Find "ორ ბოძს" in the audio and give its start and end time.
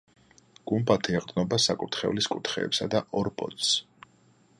3.21-3.75